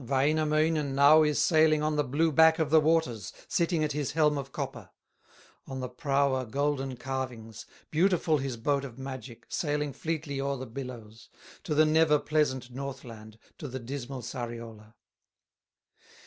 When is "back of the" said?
2.31-2.79